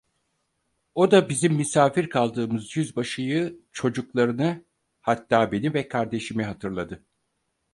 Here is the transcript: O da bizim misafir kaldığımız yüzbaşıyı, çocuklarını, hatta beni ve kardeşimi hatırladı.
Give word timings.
O 0.95 1.11
da 1.11 1.29
bizim 1.29 1.53
misafir 1.55 2.09
kaldığımız 2.09 2.77
yüzbaşıyı, 2.77 3.59
çocuklarını, 3.71 4.63
hatta 5.01 5.51
beni 5.51 5.73
ve 5.73 5.87
kardeşimi 5.87 6.43
hatırladı. 6.43 7.03